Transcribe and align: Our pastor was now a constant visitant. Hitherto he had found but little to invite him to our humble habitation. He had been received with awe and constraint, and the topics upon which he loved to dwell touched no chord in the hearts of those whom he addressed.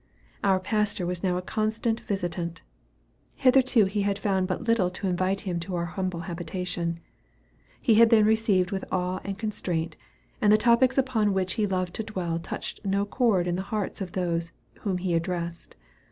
Our 0.43 0.59
pastor 0.59 1.05
was 1.05 1.21
now 1.21 1.37
a 1.37 1.43
constant 1.43 1.99
visitant. 1.99 2.63
Hitherto 3.35 3.85
he 3.85 4.01
had 4.01 4.17
found 4.17 4.47
but 4.47 4.63
little 4.63 4.89
to 4.89 5.05
invite 5.07 5.41
him 5.41 5.59
to 5.59 5.75
our 5.75 5.85
humble 5.93 6.21
habitation. 6.21 6.99
He 7.79 7.93
had 8.01 8.09
been 8.09 8.25
received 8.25 8.71
with 8.71 8.83
awe 8.91 9.19
and 9.23 9.37
constraint, 9.37 9.95
and 10.41 10.51
the 10.51 10.57
topics 10.57 10.97
upon 10.97 11.35
which 11.35 11.53
he 11.53 11.67
loved 11.67 11.93
to 11.93 12.03
dwell 12.03 12.39
touched 12.39 12.83
no 12.83 13.05
chord 13.05 13.45
in 13.45 13.57
the 13.57 13.61
hearts 13.69 14.01
of 14.01 14.13
those 14.13 14.51
whom 14.79 14.97
he 14.97 15.13
addressed. 15.13 15.75